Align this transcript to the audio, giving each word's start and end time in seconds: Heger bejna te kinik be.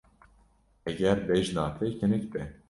Heger 0.87 1.21
bejna 1.27 1.67
te 1.77 1.93
kinik 1.99 2.25
be. 2.33 2.49